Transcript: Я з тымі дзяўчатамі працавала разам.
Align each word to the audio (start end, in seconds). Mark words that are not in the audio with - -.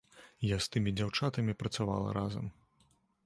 Я 0.51 0.57
з 0.65 0.71
тымі 0.75 0.93
дзяўчатамі 0.99 1.55
працавала 1.61 2.15
разам. 2.19 2.45